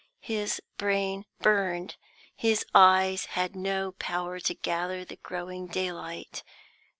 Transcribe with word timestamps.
His 0.23 0.59
brain 0.79 1.27
burned: 1.41 1.95
his 2.35 2.65
eyes 2.73 3.25
had 3.37 3.55
no 3.55 3.91
power 3.99 4.39
to 4.39 4.55
gather 4.55 5.05
the 5.05 5.17
growing 5.21 5.67
daylight. 5.67 6.41